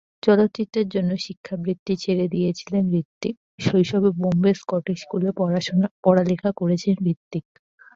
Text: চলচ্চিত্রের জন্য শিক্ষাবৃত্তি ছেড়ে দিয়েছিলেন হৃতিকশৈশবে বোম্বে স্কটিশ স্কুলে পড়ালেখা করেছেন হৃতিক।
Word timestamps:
চলচ্চিত্রের 0.23 0.87
জন্য 0.89 1.11
শিক্ষাবৃত্তি 1.25 1.93
ছেড়ে 2.03 2.25
দিয়েছিলেন 2.33 2.83
হৃতিকশৈশবে 2.93 4.09
বোম্বে 4.19 4.51
স্কটিশ 4.59 4.97
স্কুলে 5.03 5.29
পড়ালেখা 6.03 6.49
করেছেন 6.59 6.95
হৃতিক। 7.01 7.45